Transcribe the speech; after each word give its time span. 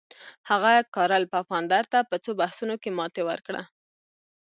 هغه 0.49 0.71
کارل 0.95 1.23
پفاندر 1.35 1.83
ته 1.91 1.99
په 2.09 2.15
څو 2.23 2.31
بحثونو 2.39 2.75
کې 2.81 2.89
ماته 2.97 3.21
ورکړه. 3.29 3.63